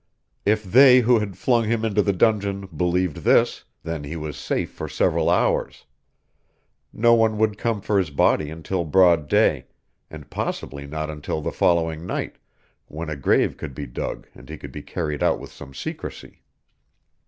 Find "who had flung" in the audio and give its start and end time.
1.01-1.65